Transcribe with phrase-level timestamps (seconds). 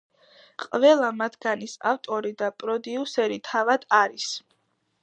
[0.63, 4.33] ყველა მათგანის ავტორი და პროდიუსერი თავად არის.